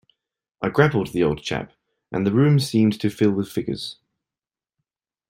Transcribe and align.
I 0.63 0.69
grappled 0.69 1.13
the 1.13 1.21
old 1.21 1.43
chap, 1.43 1.73
and 2.11 2.25
the 2.25 2.31
room 2.31 2.57
seemed 2.59 2.99
to 3.01 3.09
fill 3.11 3.29
with 3.29 3.51
figures. 3.51 3.97